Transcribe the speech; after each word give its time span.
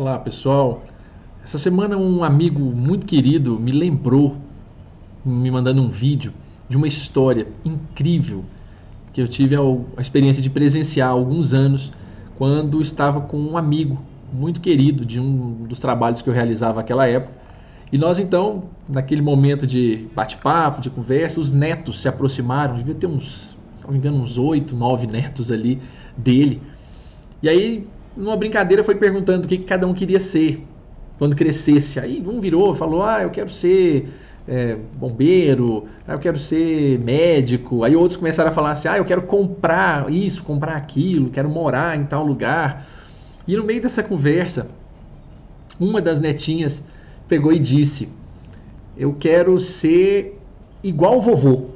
Olá 0.00 0.16
pessoal, 0.16 0.84
essa 1.42 1.58
semana 1.58 1.96
um 1.96 2.22
amigo 2.22 2.60
muito 2.60 3.04
querido 3.04 3.58
me 3.58 3.72
lembrou, 3.72 4.36
me 5.24 5.50
mandando 5.50 5.82
um 5.82 5.88
vídeo 5.88 6.32
de 6.68 6.76
uma 6.76 6.86
história 6.86 7.48
incrível 7.64 8.44
que 9.12 9.20
eu 9.20 9.26
tive 9.26 9.56
a 9.56 10.00
experiência 10.00 10.40
de 10.40 10.48
presenciar 10.48 11.08
há 11.08 11.10
alguns 11.10 11.52
anos 11.52 11.90
quando 12.36 12.80
estava 12.80 13.22
com 13.22 13.40
um 13.40 13.58
amigo 13.58 14.00
muito 14.32 14.60
querido 14.60 15.04
de 15.04 15.18
um 15.18 15.64
dos 15.64 15.80
trabalhos 15.80 16.22
que 16.22 16.30
eu 16.30 16.32
realizava 16.32 16.76
naquela 16.76 17.04
época. 17.08 17.34
E 17.90 17.98
nós 17.98 18.20
então, 18.20 18.70
naquele 18.88 19.20
momento 19.20 19.66
de 19.66 20.06
bate-papo, 20.14 20.80
de 20.80 20.90
conversa, 20.90 21.40
os 21.40 21.50
netos 21.50 22.00
se 22.00 22.06
aproximaram, 22.06 22.76
devia 22.76 22.94
ter 22.94 23.08
uns, 23.08 23.56
se 23.74 23.84
não 23.84 23.90
me 23.90 23.98
engano, 23.98 24.22
uns 24.22 24.38
oito, 24.38 24.76
nove 24.76 25.08
netos 25.08 25.50
ali 25.50 25.82
dele. 26.16 26.62
E 27.42 27.48
aí, 27.48 27.84
numa 28.18 28.36
brincadeira, 28.36 28.82
foi 28.82 28.96
perguntando 28.96 29.44
o 29.44 29.48
que, 29.48 29.58
que 29.58 29.64
cada 29.64 29.86
um 29.86 29.94
queria 29.94 30.18
ser 30.18 30.66
quando 31.18 31.36
crescesse. 31.36 32.00
Aí 32.00 32.22
um 32.26 32.40
virou, 32.40 32.74
falou: 32.74 33.02
Ah, 33.02 33.22
eu 33.22 33.30
quero 33.30 33.48
ser 33.48 34.08
é, 34.46 34.76
bombeiro, 34.94 35.86
ah, 36.06 36.14
eu 36.14 36.18
quero 36.18 36.38
ser 36.38 36.98
médico. 36.98 37.84
Aí 37.84 37.94
outros 37.94 38.16
começaram 38.16 38.50
a 38.50 38.52
falar 38.52 38.72
assim: 38.72 38.88
Ah, 38.88 38.98
eu 38.98 39.04
quero 39.04 39.22
comprar 39.22 40.10
isso, 40.10 40.42
comprar 40.42 40.76
aquilo, 40.76 41.30
quero 41.30 41.48
morar 41.48 41.96
em 41.96 42.04
tal 42.04 42.26
lugar. 42.26 42.86
E 43.46 43.56
no 43.56 43.64
meio 43.64 43.80
dessa 43.80 44.02
conversa, 44.02 44.68
uma 45.78 46.02
das 46.02 46.18
netinhas 46.18 46.82
pegou 47.28 47.52
e 47.52 47.58
disse: 47.58 48.08
Eu 48.96 49.14
quero 49.14 49.60
ser 49.60 50.40
igual 50.82 51.18
o 51.18 51.22
vovô. 51.22 51.66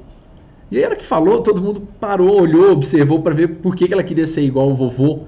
E 0.72 0.78
aí, 0.78 0.84
era 0.84 0.96
que 0.96 1.04
falou, 1.04 1.42
todo 1.42 1.60
mundo 1.60 1.86
parou, 2.00 2.40
olhou, 2.40 2.72
observou 2.72 3.20
para 3.20 3.34
ver 3.34 3.56
por 3.56 3.76
que, 3.76 3.86
que 3.86 3.92
ela 3.92 4.02
queria 4.02 4.26
ser 4.26 4.40
igual 4.40 4.70
o 4.70 4.74
vovô. 4.74 5.26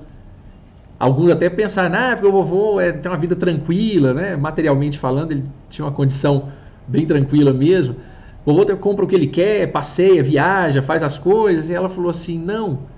Alguns 0.98 1.30
até 1.32 1.50
pensaram, 1.50 1.96
ah, 1.96 2.14
porque 2.16 2.26
o 2.28 2.32
vovô 2.32 2.80
é, 2.80 2.92
tem 2.92 3.10
uma 3.10 3.18
vida 3.18 3.36
tranquila, 3.36 4.14
né? 4.14 4.36
materialmente 4.36 4.98
falando, 4.98 5.32
ele 5.32 5.52
tinha 5.68 5.84
uma 5.84 5.92
condição 5.92 6.52
bem 6.86 7.06
tranquila 7.06 7.52
mesmo. 7.52 7.96
O 8.44 8.52
vovô 8.54 8.76
compra 8.76 9.04
o 9.04 9.08
que 9.08 9.14
ele 9.14 9.26
quer, 9.28 9.70
passeia, 9.72 10.22
viaja, 10.22 10.82
faz 10.82 11.02
as 11.02 11.18
coisas. 11.18 11.68
E 11.68 11.74
ela 11.74 11.88
falou 11.88 12.10
assim: 12.10 12.38
não, 12.38 12.88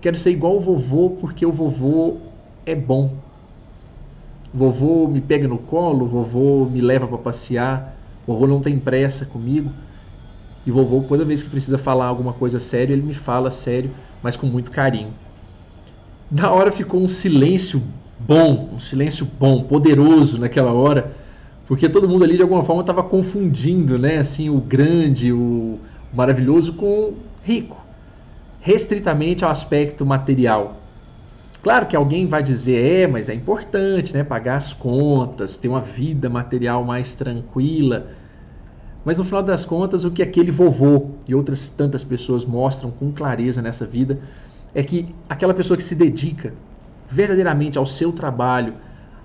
quero 0.00 0.18
ser 0.18 0.30
igual 0.30 0.56
o 0.56 0.60
vovô 0.60 1.10
porque 1.16 1.44
o 1.46 1.52
vovô 1.52 2.32
é 2.64 2.74
bom. 2.74 3.24
Vovô 4.52 5.06
me 5.08 5.20
pega 5.20 5.46
no 5.46 5.58
colo, 5.58 6.08
vovô 6.08 6.68
me 6.68 6.80
leva 6.80 7.06
para 7.06 7.18
passear, 7.18 8.00
vovô 8.26 8.46
não 8.46 8.60
tem 8.60 8.78
pressa 8.80 9.24
comigo. 9.26 9.76
E 10.66 10.70
vovô, 10.70 11.02
toda 11.04 11.24
vez 11.24 11.42
que 11.42 11.50
precisa 11.50 11.78
falar 11.78 12.06
alguma 12.06 12.34
coisa 12.34 12.58
séria, 12.60 12.92
ele 12.94 13.02
me 13.02 13.14
fala 13.14 13.50
sério, 13.50 13.96
mas 14.22 14.36
com 14.36 14.46
muito 14.46 14.70
carinho. 14.70 15.18
Na 16.30 16.50
hora 16.50 16.72
ficou 16.72 17.00
um 17.00 17.08
silêncio 17.08 17.82
bom, 18.18 18.70
um 18.72 18.80
silêncio 18.80 19.24
bom, 19.24 19.64
poderoso 19.64 20.38
naquela 20.38 20.72
hora, 20.72 21.14
porque 21.66 21.88
todo 21.88 22.08
mundo 22.08 22.24
ali 22.24 22.36
de 22.36 22.42
alguma 22.42 22.64
forma 22.64 22.82
estava 22.82 23.02
confundindo, 23.02 23.98
né, 23.98 24.18
assim, 24.18 24.50
o 24.50 24.60
grande, 24.60 25.32
o 25.32 25.78
maravilhoso 26.12 26.72
com 26.74 27.14
rico, 27.42 27.76
restritamente 28.58 29.44
ao 29.44 29.50
aspecto 29.50 30.04
material. 30.04 30.82
Claro 31.62 31.86
que 31.86 31.96
alguém 31.96 32.26
vai 32.26 32.42
dizer, 32.42 33.02
é, 33.02 33.06
mas 33.06 33.28
é 33.28 33.34
importante, 33.34 34.14
né? 34.14 34.22
Pagar 34.22 34.56
as 34.56 34.72
contas, 34.72 35.56
ter 35.58 35.66
uma 35.66 35.80
vida 35.80 36.28
material 36.28 36.84
mais 36.84 37.16
tranquila. 37.16 38.06
Mas 39.04 39.18
no 39.18 39.24
final 39.24 39.42
das 39.42 39.64
contas, 39.64 40.04
o 40.04 40.10
que 40.12 40.22
aquele 40.22 40.52
vovô 40.52 41.18
e 41.26 41.34
outras 41.34 41.68
tantas 41.68 42.04
pessoas 42.04 42.44
mostram 42.44 42.90
com 42.92 43.12
clareza 43.12 43.60
nessa 43.60 43.84
vida 43.84 44.20
é 44.76 44.82
que 44.82 45.08
aquela 45.26 45.54
pessoa 45.54 45.74
que 45.74 45.82
se 45.82 45.94
dedica 45.94 46.52
verdadeiramente 47.08 47.78
ao 47.78 47.86
seu 47.86 48.12
trabalho, 48.12 48.74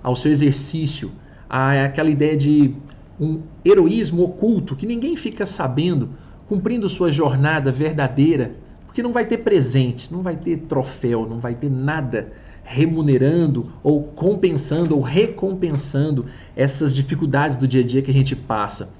ao 0.02 0.16
seu 0.16 0.32
exercício, 0.32 1.12
a 1.48 1.84
aquela 1.84 2.08
ideia 2.08 2.34
de 2.34 2.74
um 3.20 3.42
heroísmo 3.62 4.22
oculto 4.22 4.74
que 4.74 4.86
ninguém 4.86 5.14
fica 5.14 5.44
sabendo, 5.44 6.08
cumprindo 6.48 6.88
sua 6.88 7.12
jornada 7.12 7.70
verdadeira 7.70 8.56
porque 8.86 9.02
não 9.02 9.12
vai 9.12 9.26
ter 9.26 9.38
presente, 9.38 10.12
não 10.12 10.22
vai 10.22 10.36
ter 10.36 10.56
troféu, 10.68 11.26
não 11.26 11.38
vai 11.38 11.54
ter 11.54 11.70
nada 11.70 12.32
remunerando 12.62 13.72
ou 13.82 14.04
compensando 14.04 14.94
ou 14.94 15.02
recompensando 15.02 16.26
essas 16.56 16.94
dificuldades 16.94 17.58
do 17.58 17.68
dia 17.68 17.82
a 17.82 17.86
dia 17.86 18.02
que 18.02 18.10
a 18.10 18.14
gente 18.14 18.34
passa. 18.34 18.90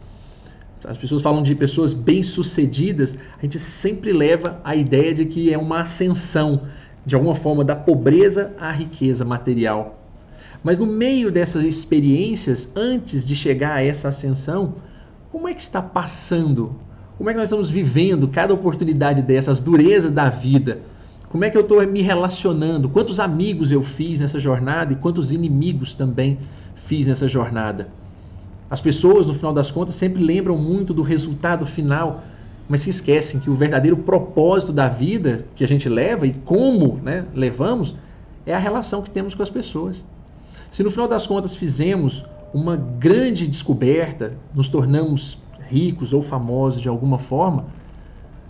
As 0.85 0.99
pessoas 0.99 1.23
falam 1.23 1.43
de 1.43 1.55
pessoas 1.55 1.93
bem-sucedidas, 1.93 3.17
a 3.39 3.43
gente 3.43 3.59
sempre 3.59 4.13
leva 4.13 4.61
a 4.65 4.75
ideia 4.75 5.15
de 5.15 5.27
que 5.27 5.53
é 5.53 5.59
uma 5.59 5.81
ascensão, 5.81 6.63
de 7.05 7.15
alguma 7.15 7.35
forma, 7.35 7.65
da 7.65 7.77
pobreza 7.77 8.53
à 8.59 8.71
riqueza 8.71 9.25
material. 9.25 9.99
Mas 10.63 10.79
no 10.79 10.87
meio 10.87 11.31
dessas 11.31 11.65
experiências, 11.65 12.69
antes 12.75 13.25
de 13.25 13.35
chegar 13.35 13.75
a 13.75 13.83
essa 13.83 14.09
ascensão, 14.09 14.77
como 15.31 15.49
é 15.49 15.55
que 15.55 15.63
está 15.63 15.81
passando 15.83 16.77
como 17.23 17.31
é 17.31 17.35
que 17.35 17.39
nós 17.39 17.49
estamos 17.49 17.71
vivendo 17.71 18.27
cada 18.27 18.53
oportunidade 18.53 19.23
dessas, 19.23 19.61
durezas 19.61 20.11
da 20.11 20.29
vida? 20.29 20.81
Como 21.29 21.45
é 21.45 21.51
que 21.51 21.57
eu 21.57 21.63
estou 21.63 21.87
me 21.87 22.03
relacionando? 22.03 22.89
Quantos 22.89 23.21
amigos 23.21 23.71
eu 23.71 23.81
fiz 23.81 24.19
nessa 24.19 24.41
jornada 24.41 24.93
e 24.93 24.97
quantos 24.97 25.31
inimigos 25.31 25.95
também 25.95 26.39
fiz 26.75 27.07
nessa 27.07 27.29
jornada? 27.29 27.89
As 28.73 28.81
pessoas, 28.81 29.27
no 29.27 29.35
final 29.35 29.53
das 29.53 29.71
contas, 29.71 29.95
sempre 29.97 30.25
lembram 30.25 30.57
muito 30.57 30.95
do 30.95 31.03
resultado 31.03 31.67
final, 31.67 32.23
mas 32.67 32.81
se 32.81 32.89
esquecem 32.89 33.39
que 33.39 33.51
o 33.51 33.55
verdadeiro 33.55 33.99
propósito 33.99 34.73
da 34.73 34.89
vida 34.89 35.45
que 35.55 35.63
a 35.63 35.69
gente 35.69 35.91
leva 35.91 36.27
e 36.27 36.33
como 36.33 36.97
né, 37.03 37.27
levamos 37.35 37.95
é 38.47 38.55
a 38.55 38.59
relação 38.59 39.03
que 39.03 39.11
temos 39.11 39.35
com 39.35 39.43
as 39.43 39.51
pessoas. 39.51 40.07
Se 40.71 40.83
no 40.83 40.91
final 40.91 41.07
das 41.07 41.27
contas 41.27 41.55
fizemos 41.55 42.25
uma 42.55 42.75
grande 42.75 43.47
descoberta, 43.47 44.39
nos 44.55 44.71
tornamos 44.71 45.39
ricos 45.69 46.15
ou 46.15 46.23
famosos 46.23 46.81
de 46.81 46.89
alguma 46.89 47.19
forma, 47.19 47.67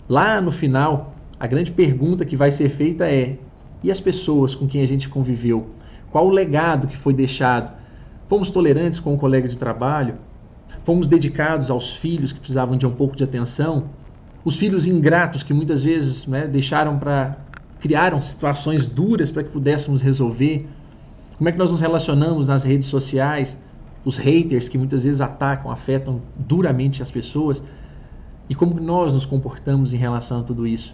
lá 0.07 0.39
no 0.39 0.53
final, 0.53 1.15
a 1.37 1.45
grande 1.47 1.69
pergunta 1.69 2.23
que 2.23 2.37
vai 2.37 2.49
ser 2.49 2.69
feita 2.69 3.11
é: 3.11 3.37
e 3.83 3.91
as 3.91 3.99
pessoas 3.99 4.55
com 4.55 4.67
quem 4.67 4.81
a 4.83 4.87
gente 4.87 5.09
conviveu? 5.09 5.67
Qual 6.09 6.25
o 6.25 6.29
legado 6.29 6.87
que 6.87 6.95
foi 6.95 7.13
deixado? 7.13 7.82
Fomos 8.27 8.49
tolerantes 8.49 8.99
com 8.99 9.13
o 9.13 9.17
colega 9.17 9.47
de 9.47 9.57
trabalho? 9.57 10.15
Fomos 10.83 11.07
dedicados 11.07 11.69
aos 11.69 11.91
filhos 11.91 12.31
que 12.31 12.39
precisavam 12.39 12.77
de 12.77 12.85
um 12.85 12.91
pouco 12.91 13.15
de 13.15 13.23
atenção? 13.23 13.85
Os 14.43 14.55
filhos 14.55 14.87
ingratos 14.87 15.43
que 15.43 15.53
muitas 15.53 15.83
vezes 15.83 16.25
né, 16.27 16.47
deixaram 16.47 16.97
para 16.97 17.37
criaram 17.79 18.21
situações 18.21 18.87
duras 18.87 19.29
para 19.29 19.43
que 19.43 19.49
pudéssemos 19.49 20.01
resolver? 20.01 20.67
Como 21.37 21.49
é 21.49 21.51
que 21.51 21.57
nós 21.57 21.69
nos 21.69 21.81
relacionamos 21.81 22.47
nas 22.47 22.63
redes 22.63 22.87
sociais? 22.87 23.57
os 24.05 24.17
haters 24.17 24.67
que 24.67 24.77
muitas 24.77 25.03
vezes 25.03 25.21
atacam, 25.21 25.71
afetam 25.71 26.21
duramente 26.35 27.01
as 27.01 27.09
pessoas 27.09 27.63
e 28.49 28.55
como 28.55 28.79
nós 28.79 29.13
nos 29.13 29.25
comportamos 29.25 29.93
em 29.93 29.97
relação 29.97 30.41
a 30.41 30.43
tudo 30.43 30.67
isso. 30.67 30.93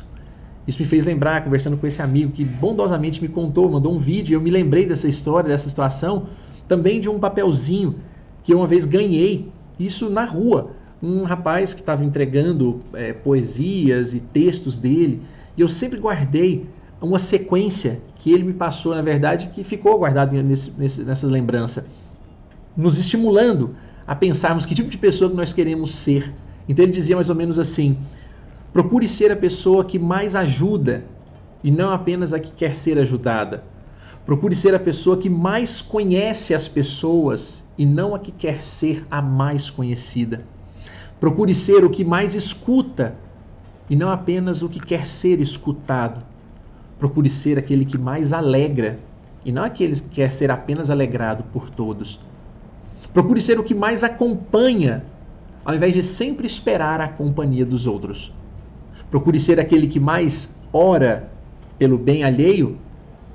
Isso 0.68 0.80
me 0.80 0.86
fez 0.86 1.06
lembrar, 1.06 1.44
conversando 1.44 1.78
com 1.78 1.88
esse 1.88 2.02
amigo 2.02 2.32
que 2.32 2.46
bondosamente 2.46 3.20
me 3.22 3.28
contou, 3.28 3.68
mandou 3.70 3.94
um 3.94 3.98
vídeo, 3.98 4.34
e 4.34 4.36
eu 4.36 4.42
me 4.42 4.52
lembrei 4.52 4.86
dessa 4.86 5.08
história, 5.08 5.50
dessa 5.50 5.68
situação, 5.68 6.28
também 6.70 7.02
de 7.02 7.10
um 7.10 7.20
papelzinho 7.20 7.96
que 8.44 8.56
uma 8.56 8.66
vez 8.66 8.86
ganhei, 8.86 9.52
isso 9.78 10.10
na 10.10 10.24
rua. 10.24 10.72
Um 11.04 11.24
rapaz 11.24 11.74
que 11.74 11.82
estava 11.82 12.06
entregando 12.06 12.82
é, 12.94 13.12
poesias 13.12 14.14
e 14.14 14.20
textos 14.20 14.80
dele, 14.80 15.22
e 15.58 15.62
eu 15.62 15.68
sempre 15.68 16.00
guardei 16.00 16.66
uma 17.02 17.18
sequência 17.18 18.00
que 18.16 18.32
ele 18.32 18.44
me 18.44 18.54
passou, 18.54 18.94
na 18.94 19.02
verdade, 19.02 19.48
que 19.48 19.64
ficou 19.64 19.98
guardado 19.98 20.34
nesse, 20.42 20.72
nesse, 20.78 21.04
nessa 21.04 21.28
lembrança 21.28 21.86
nos 22.76 22.98
estimulando 22.98 23.76
a 24.06 24.16
pensarmos 24.16 24.66
que 24.66 24.76
tipo 24.76 24.90
de 24.90 24.98
pessoa 24.98 25.30
que 25.30 25.36
nós 25.36 25.52
queremos 25.52 25.96
ser. 25.96 26.34
Então 26.68 26.84
ele 26.84 26.92
dizia 26.92 27.16
mais 27.16 27.30
ou 27.30 27.36
menos 27.36 27.58
assim: 27.58 27.98
procure 28.72 29.08
ser 29.08 29.32
a 29.32 29.36
pessoa 29.36 29.84
que 29.84 29.98
mais 29.98 30.36
ajuda 30.36 31.04
e 31.64 31.72
não 31.72 31.92
apenas 31.92 32.34
a 32.34 32.40
que 32.40 32.52
quer 32.52 32.74
ser 32.74 32.98
ajudada. 33.00 33.64
Procure 34.26 34.56
ser 34.56 34.76
a 34.76 34.80
pessoa 34.80 35.18
que 35.18 35.30
mais 35.30 35.82
conhece 35.82 36.54
as 36.54 36.68
pessoas 36.68 37.64
e 37.78 37.86
não 37.86 38.14
a 38.14 38.20
que 38.20 38.32
quer 38.32 38.62
ser 38.62 39.06
a 39.10 39.22
mais 39.22 39.70
conhecida. 39.70 40.46
Procure 41.20 41.56
ser 41.56 41.84
o 41.84 41.90
que 41.90 42.04
mais 42.04 42.36
escuta 42.36 43.16
e 43.90 43.96
não 43.96 44.10
apenas 44.10 44.62
o 44.62 44.70
que 44.70 44.80
quer 44.80 45.08
ser 45.08 45.40
escutado. 45.40 46.24
Procure 47.00 47.30
ser 47.30 47.58
aquele 47.58 47.86
que 47.86 47.98
mais 47.98 48.32
alegra 48.32 49.00
e 49.44 49.52
não 49.52 49.64
aquele 49.64 49.96
que 49.96 50.10
quer 50.10 50.32
ser 50.32 50.52
apenas 50.52 50.90
alegrado 50.90 51.44
por 51.52 51.70
todos. 51.70 52.20
Procure 53.14 53.42
ser 53.42 53.58
o 53.58 53.64
que 53.64 53.74
mais 53.74 54.04
acompanha, 54.04 55.04
ao 55.66 55.74
invés 55.74 55.94
de 55.94 56.04
sempre 56.04 56.46
esperar 56.46 57.02
a 57.02 57.08
companhia 57.08 57.66
dos 57.66 57.88
outros. 57.88 58.32
Procure 59.10 59.40
ser 59.40 59.60
aquele 59.60 59.88
que 59.88 60.00
mais 60.00 60.56
ora 60.72 61.32
pelo 61.78 61.98
bem 61.98 62.24
alheio 62.24 62.78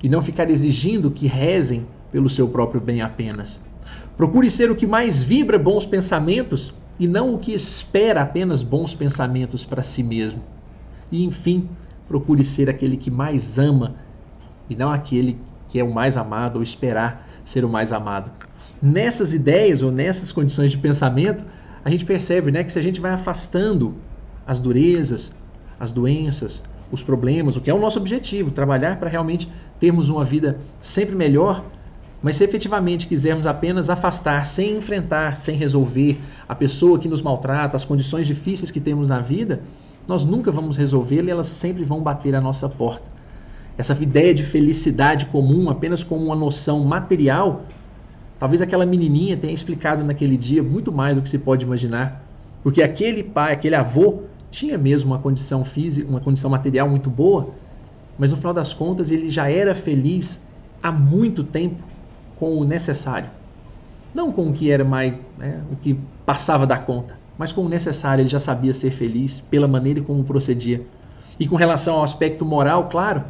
e 0.05 0.09
não 0.11 0.21
ficar 0.21 0.51
exigindo 0.51 1.11
que 1.11 1.27
rezem 1.27 1.87
pelo 2.12 2.29
seu 2.29 2.47
próprio 2.47 2.79
bem 2.79 3.01
apenas. 3.01 3.59
Procure 4.19 4.51
ser 4.51 4.71
o 4.71 4.77
que 4.77 4.87
mais 4.87 5.23
vibra 5.23 5.59
bons 5.59 5.87
pensamentos 5.87 6.75
e 7.01 7.09
não 7.09 7.35
o 7.35 7.39
que 7.39 7.55
espera 7.55 8.21
apenas 8.21 8.62
bons 8.62 8.95
pensamentos 8.95 9.65
para 9.65 9.83
si 9.83 10.03
mesmo. 10.03 10.43
E 11.11 11.25
enfim, 11.25 11.71
procure 12.06 12.45
ser 12.45 12.69
aquele 12.69 12.99
que 12.99 13.11
mais 13.11 13.59
ama 13.59 13.95
e 14.69 14.77
não 14.77 14.93
aquele 14.93 15.39
que 15.71 15.81
é 15.81 15.83
o 15.83 15.93
mais 15.93 16.19
amado 16.19 16.56
ou 16.56 16.62
esperar 16.62 17.27
ser 17.43 17.65
o 17.65 17.69
mais 17.69 17.91
amado. 17.91 18.31
Nessas 18.83 19.33
ideias 19.33 19.81
ou 19.81 19.91
nessas 19.91 20.31
condições 20.31 20.71
de 20.71 20.77
pensamento, 20.77 21.43
a 21.83 21.89
gente 21.89 22.05
percebe 22.05 22.53
né, 22.53 22.62
que 22.62 22.71
se 22.71 22.79
a 22.79 22.83
gente 22.83 23.01
vai 23.01 23.12
afastando 23.12 23.95
as 24.47 24.61
durezas, 24.61 25.33
as 25.81 25.91
doenças, 25.91 26.62
os 26.95 27.03
problemas, 27.03 27.56
o 27.56 27.61
que 27.61 27.71
é 27.71 27.75
o 27.75 27.81
nosso 27.81 27.99
objetivo, 27.99 28.51
trabalhar 28.51 28.99
para 28.99 29.09
realmente 29.09 29.51
termos 29.85 30.09
uma 30.09 30.25
vida 30.25 30.61
sempre 30.81 31.15
melhor, 31.15 31.63
mas 32.23 32.37
se 32.37 32.45
efetivamente 32.45 33.07
quisermos 33.07 33.47
apenas 33.47 33.91
afastar, 33.91 34.47
sem 34.47 34.79
enfrentar, 34.79 35.37
sem 35.37 35.59
resolver 35.59 36.19
a 36.49 36.55
pessoa 36.55 36.99
que 36.99 37.07
nos 37.07 37.21
maltrata, 37.21 37.77
as 37.77 37.85
condições 37.85 38.27
difíceis 38.27 38.71
que 38.71 38.81
temos 38.81 39.11
na 39.11 39.21
vida, 39.21 39.61
nós 40.09 40.25
nunca 40.25 40.51
vamos 40.51 40.79
resolvê-la 40.79 41.29
e 41.29 41.31
elas 41.33 41.49
sempre 41.49 41.85
vão 41.85 42.03
bater 42.03 42.35
à 42.35 42.41
nossa 42.41 42.67
porta. 42.67 43.05
Essa 43.77 43.93
ideia 44.03 44.33
de 44.33 44.43
felicidade 44.43 45.27
comum 45.27 45.69
apenas 45.69 46.03
como 46.03 46.25
uma 46.25 46.37
noção 46.37 46.83
material, 46.83 47.67
talvez 48.39 48.63
aquela 48.63 48.87
menininha 48.87 49.37
tenha 49.37 49.53
explicado 49.53 50.03
naquele 50.03 50.39
dia 50.39 50.63
muito 50.63 50.91
mais 50.91 51.19
do 51.19 51.23
que 51.23 51.29
se 51.29 51.39
pode 51.39 51.67
imaginar, 51.67 52.25
porque 52.63 52.83
aquele 52.83 53.23
pai, 53.23 53.53
aquele 53.53 53.75
avô, 53.75 54.23
tinha 54.51 54.79
mesmo 54.79 55.11
uma 55.11 55.19
condição 55.19 55.63
física, 55.63 56.09
uma 56.09 56.21
condição 56.21 56.49
material 56.49 56.89
muito 56.89 57.11
boa, 57.11 57.51
mas 58.19 58.31
no 58.31 58.37
final 58.37 58.53
das 58.53 58.73
contas 58.73 59.11
ele 59.11 59.29
já 59.29 59.51
era 59.51 59.75
feliz 59.75 60.47
há 60.83 60.93
muito 60.93 61.43
tempo 61.45 61.83
com 62.37 62.57
o 62.57 62.65
necessário. 62.65 63.31
Não 64.15 64.33
com 64.33 64.51
o 64.51 64.53
que 64.53 64.71
era 64.71 64.85
mais, 64.85 65.19
né, 65.37 65.65
o 65.71 65.77
que 65.77 65.95
passava 66.25 66.67
da 66.67 66.79
conta, 66.79 67.19
mas 67.37 67.53
com 67.53 67.63
o 67.63 67.69
necessário. 67.69 68.23
Ele 68.23 68.29
já 68.29 68.39
sabia 68.39 68.73
ser 68.73 68.91
feliz 68.91 69.41
pela 69.41 69.67
maneira 69.67 70.01
como 70.03 70.23
procedia. 70.25 70.87
E 71.39 71.49
com 71.49 71.57
relação 71.57 71.97
ao 71.97 72.05
aspecto 72.05 72.45
moral, 72.45 72.89
claro, 72.89 73.25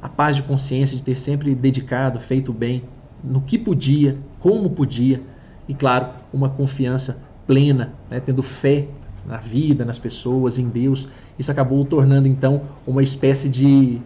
a 0.00 0.08
paz 0.08 0.36
de 0.36 0.42
consciência 0.42 0.96
de 0.96 1.02
ter 1.02 1.16
sempre 1.16 1.54
dedicado, 1.54 2.20
feito 2.20 2.52
bem, 2.52 2.84
no 3.22 3.40
que 3.40 3.58
podia, 3.58 4.18
como 4.38 4.70
podia, 4.70 5.22
e 5.66 5.74
claro, 5.74 6.08
uma 6.32 6.50
confiança 6.50 7.22
plena, 7.46 7.94
né, 8.10 8.20
tendo 8.20 8.42
fé 8.42 8.88
na 9.24 9.38
vida, 9.38 9.84
nas 9.84 9.98
pessoas, 9.98 10.58
em 10.58 10.68
Deus. 10.68 11.08
Isso 11.38 11.50
acabou 11.50 11.84
tornando 11.84 12.28
então 12.28 12.62
uma 12.86 13.02
espécie 13.02 13.48
de 13.48 14.00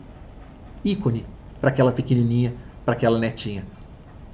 ícone 0.91 1.25
para 1.61 1.71
aquela 1.71 1.93
pequenininha, 1.93 2.55
para 2.85 2.94
aquela 2.94 3.19
netinha. 3.19 3.65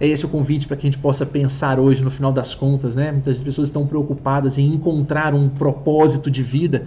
É 0.01 0.07
esse 0.07 0.25
o 0.25 0.29
convite 0.29 0.67
para 0.67 0.77
que 0.77 0.87
a 0.87 0.91
gente 0.91 1.01
possa 1.01 1.25
pensar 1.25 1.79
hoje, 1.79 2.03
no 2.03 2.11
final 2.11 2.33
das 2.33 2.55
contas, 2.55 2.97
né? 2.97 3.13
Muitas 3.13 3.43
pessoas 3.43 3.69
estão 3.69 3.87
preocupadas 3.87 4.59
em 4.59 4.67
encontrar 4.67 5.35
um 5.35 5.49
propósito 5.49 6.31
de 6.31 6.43
vida 6.43 6.87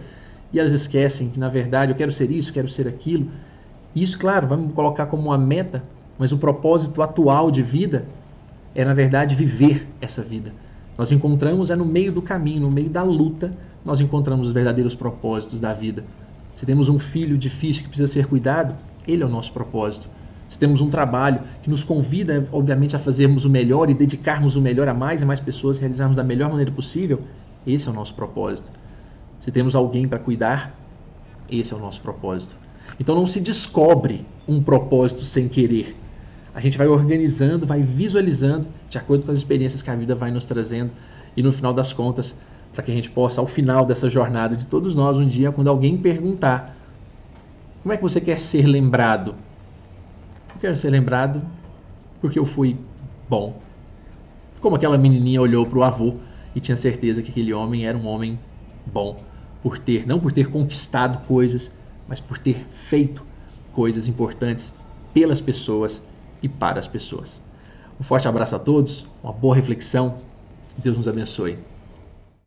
e 0.51 0.59
elas 0.59 0.71
esquecem 0.71 1.29
que, 1.29 1.39
na 1.39 1.47
verdade, 1.47 1.91
eu 1.91 1.95
quero 1.95 2.11
ser 2.11 2.29
isso, 2.31 2.51
quero 2.51 2.67
ser 2.67 2.87
aquilo. 2.87 3.27
Isso, 3.95 4.19
claro, 4.19 4.47
vamos 4.47 4.73
colocar 4.73 5.05
como 5.05 5.23
uma 5.29 5.37
meta, 5.37 5.81
mas 6.17 6.31
o 6.31 6.37
propósito 6.37 7.01
atual 7.01 7.49
de 7.49 7.61
vida 7.61 8.05
é, 8.75 8.83
na 8.83 8.93
verdade, 8.93 9.35
viver 9.35 9.87
essa 10.01 10.21
vida. 10.21 10.51
Nós 10.97 11.11
encontramos 11.11 11.69
é 11.69 11.75
no 11.75 11.85
meio 11.85 12.11
do 12.11 12.21
caminho, 12.21 12.61
no 12.61 12.71
meio 12.71 12.89
da 12.89 13.03
luta, 13.03 13.53
nós 13.83 14.01
encontramos 14.01 14.47
os 14.47 14.53
verdadeiros 14.53 14.93
propósitos 14.93 15.61
da 15.61 15.73
vida. 15.73 16.03
Se 16.53 16.65
temos 16.65 16.89
um 16.89 16.99
filho 16.99 17.37
difícil 17.37 17.83
que 17.83 17.89
precisa 17.89 18.11
ser 18.11 18.27
cuidado, 18.27 18.75
ele 19.07 19.23
é 19.23 19.25
o 19.25 19.29
nosso 19.29 19.51
propósito 19.51 20.09
se 20.47 20.59
temos 20.59 20.79
um 20.79 20.89
trabalho 20.89 21.41
que 21.63 21.69
nos 21.69 21.83
convida, 21.83 22.47
obviamente, 22.51 22.95
a 22.95 22.99
fazermos 22.99 23.45
o 23.45 23.49
melhor 23.49 23.89
e 23.89 23.93
dedicarmos 23.93 24.55
o 24.55 24.61
melhor 24.61 24.87
a 24.87 24.93
mais 24.93 25.21
e 25.21 25.25
mais 25.25 25.39
pessoas, 25.39 25.79
realizarmos 25.79 26.15
da 26.15 26.23
melhor 26.23 26.49
maneira 26.49 26.71
possível, 26.71 27.21
esse 27.65 27.87
é 27.87 27.91
o 27.91 27.93
nosso 27.93 28.13
propósito. 28.13 28.71
Se 29.39 29.51
temos 29.51 29.75
alguém 29.75 30.07
para 30.07 30.19
cuidar, 30.19 30.77
esse 31.49 31.73
é 31.73 31.75
o 31.75 31.79
nosso 31.79 31.99
propósito. 32.01 32.57
Então 32.99 33.15
não 33.15 33.25
se 33.25 33.39
descobre 33.39 34.25
um 34.47 34.61
propósito 34.61 35.25
sem 35.25 35.47
querer. 35.47 35.95
A 36.53 36.61
gente 36.61 36.77
vai 36.77 36.87
organizando, 36.87 37.65
vai 37.65 37.81
visualizando 37.81 38.67
de 38.87 38.97
acordo 38.97 39.25
com 39.25 39.31
as 39.31 39.37
experiências 39.37 39.81
que 39.81 39.89
a 39.89 39.95
vida 39.95 40.15
vai 40.15 40.31
nos 40.31 40.45
trazendo 40.45 40.91
e 41.35 41.41
no 41.41 41.51
final 41.51 41.73
das 41.73 41.91
contas, 41.91 42.35
para 42.71 42.83
que 42.83 42.91
a 42.91 42.93
gente 42.93 43.09
possa, 43.09 43.41
ao 43.41 43.47
final 43.47 43.85
dessa 43.85 44.09
jornada 44.09 44.55
de 44.55 44.67
todos 44.67 44.95
nós, 44.95 45.17
um 45.17 45.27
dia, 45.27 45.51
quando 45.51 45.69
alguém 45.69 45.97
perguntar 45.97 46.74
como 47.85 47.93
é 47.93 47.97
que 47.97 48.01
você 48.01 48.19
quer 48.19 48.39
ser 48.39 48.65
lembrado, 48.65 49.35
eu 50.55 50.59
quero 50.59 50.75
ser 50.75 50.89
lembrado 50.89 51.39
porque 52.19 52.39
eu 52.39 52.43
fui 52.43 52.75
bom. 53.29 53.61
Como 54.59 54.75
aquela 54.75 54.97
menininha 54.97 55.39
olhou 55.39 55.67
para 55.67 55.77
o 55.77 55.83
avô 55.83 56.15
e 56.55 56.59
tinha 56.59 56.75
certeza 56.75 57.21
que 57.21 57.29
aquele 57.29 57.53
homem 57.53 57.85
era 57.85 57.95
um 57.95 58.07
homem 58.07 58.39
bom 58.87 59.21
por 59.61 59.77
ter, 59.77 60.07
não 60.07 60.19
por 60.19 60.31
ter 60.31 60.49
conquistado 60.49 61.27
coisas, 61.27 61.71
mas 62.07 62.19
por 62.19 62.39
ter 62.39 62.65
feito 62.71 63.23
coisas 63.71 64.07
importantes 64.07 64.73
pelas 65.13 65.39
pessoas 65.39 66.01
e 66.41 66.49
para 66.49 66.79
as 66.79 66.87
pessoas. 66.87 67.39
Um 67.99 68.03
forte 68.03 68.27
abraço 68.27 68.55
a 68.55 68.59
todos, 68.59 69.05
uma 69.23 69.31
boa 69.31 69.55
reflexão. 69.55 70.15
Deus 70.75 70.97
nos 70.97 71.07
abençoe. 71.07 71.59